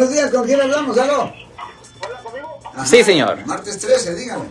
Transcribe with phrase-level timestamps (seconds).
[0.00, 0.96] Buenos días, ¿con quién hablamos?
[0.96, 1.24] ¿Aló?
[2.00, 2.58] Hola, conmigo.
[2.72, 3.44] Ajá, Sí, señor.
[3.44, 4.46] Martes 13, dígame.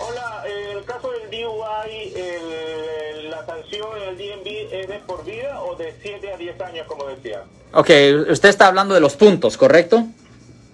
[0.00, 5.26] Hola, eh, el caso del DUI, el- la sanción en el DMV es de por
[5.26, 7.42] vida o de 7 a 10 años, como decía.
[7.74, 7.90] Ok,
[8.30, 10.06] usted está hablando de los puntos, ¿correcto?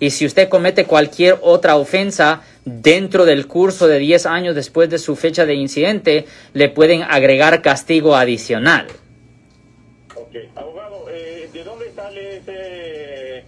[0.00, 4.98] Y si usted comete cualquier otra ofensa dentro del curso de 10 años después de
[4.98, 8.86] su fecha de incidente, le pueden agregar castigo adicional.
[11.54, 13.44] ¿De dónde sale ese,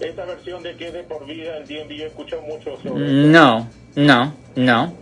[0.00, 1.90] esa versión de que es de por vida el DMV?
[1.90, 3.28] Yo he escuchado mucho sobre eso.
[3.28, 4.94] No, no, no,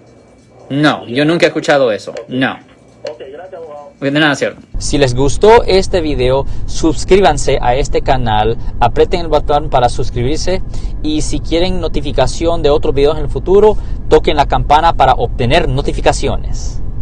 [0.70, 1.06] no.
[1.06, 2.14] Yo nunca he escuchado eso.
[2.26, 2.58] No.
[3.02, 3.92] Ok, gracias, abogado.
[4.00, 4.56] De nada, señor.
[4.78, 10.62] Si les gustó este video, suscríbanse a este canal, aprieten el botón para suscribirse
[11.02, 13.76] y si quieren notificación de otros videos en el futuro,
[14.08, 16.80] toquen la campana para obtener notificaciones.